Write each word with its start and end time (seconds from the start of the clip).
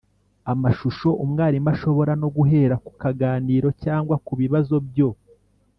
amashusho, 0.51 1.09
umwarimu 1.23 1.69
ashobora 1.75 2.13
no 2.21 2.27
guhera 2.35 2.75
ku 2.85 2.91
kaganiro 3.01 3.67
cyangwa 3.83 4.15
ku 4.25 4.33
bibazo 4.41 4.75
byo 4.87 5.09